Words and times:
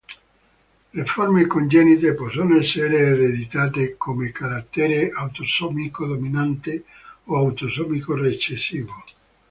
Le 0.95 1.05
forme 1.05 1.45
congenite 1.47 2.15
possono 2.15 2.57
essere 2.57 2.97
ereditate 2.97 3.97
come 3.97 4.31
carattere 4.31 5.11
autosomico 5.11 6.07
dominante 6.07 6.85
o 7.25 7.37
autosomico 7.37 8.15
recessivo. 8.15 9.03